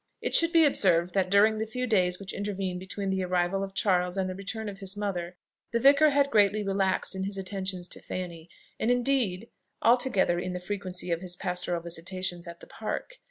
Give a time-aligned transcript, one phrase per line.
[0.19, 3.75] It should be observed that, during the few days which intervened between the arrival of
[3.75, 5.35] Charles and the return of his mother,
[5.69, 10.59] the vicar had greatly relaxed in his attentions to Fanny, and indeed altogether in the
[10.59, 13.19] frequency of his pastoral visitations at the Park.